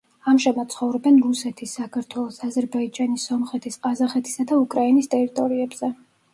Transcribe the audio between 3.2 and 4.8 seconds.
სომხეთის, ყაზახეთისა და